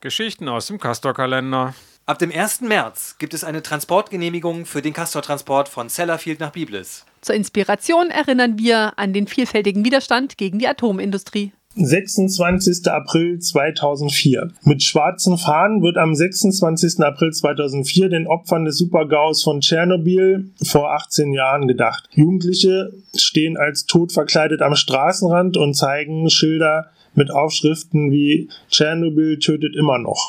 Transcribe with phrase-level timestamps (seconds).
[0.00, 1.74] Geschichten aus dem Castor-Kalender.
[2.06, 2.62] Ab dem 1.
[2.62, 7.04] März gibt es eine Transportgenehmigung für den Castor-Transport von Sellafield nach Biblis.
[7.20, 11.52] Zur Inspiration erinnern wir an den vielfältigen Widerstand gegen die Atomindustrie.
[11.76, 12.88] 26.
[12.88, 14.50] April 2004.
[14.64, 17.00] Mit schwarzen Fahnen wird am 26.
[17.00, 22.08] April 2004 den Opfern des Supergaus von Tschernobyl vor 18 Jahren gedacht.
[22.12, 29.76] Jugendliche stehen als tot verkleidet am Straßenrand und zeigen Schilder mit Aufschriften wie Tschernobyl tötet
[29.76, 30.28] immer noch.